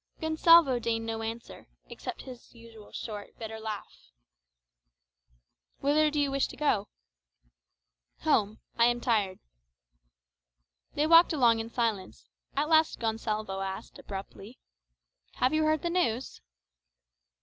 [0.19, 4.09] Gonsalvo deigned no answer, except his usual short, bitter laugh.
[5.79, 6.87] "Whither do you wish to go?"
[8.21, 8.57] "Home.
[8.79, 9.37] I am tired."
[10.95, 12.25] They walked along in silence;
[12.57, 14.57] at last Gonsalvo asked, abruptly,
[15.33, 16.41] "Have you heard the news?"